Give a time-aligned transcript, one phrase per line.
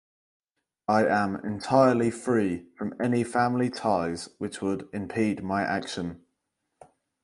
[0.87, 6.23] I am entirely free from any family ties which would impede my action.